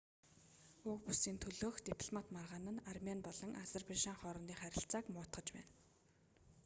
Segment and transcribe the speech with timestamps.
[0.89, 5.71] уг бүсийн төлөөх дипломат маргаан нь армени болон азербайжан хоорондын харилцааг муутгаж байна